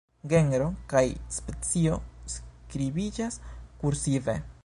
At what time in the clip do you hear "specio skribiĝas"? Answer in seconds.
1.35-3.39